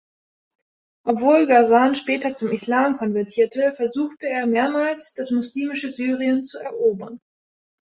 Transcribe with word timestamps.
Obwohl 1.03 1.45
Ghazan 1.45 1.93
später 1.93 2.33
zum 2.33 2.49
Islam 2.51 2.97
konvertierte, 2.97 3.71
versuchte 3.75 4.27
er 4.27 4.47
mehrmals 4.47 5.13
das 5.13 5.29
muslimische 5.29 5.91
Syrien 5.91 6.43
zu 6.43 6.57
erobern. 6.57 7.19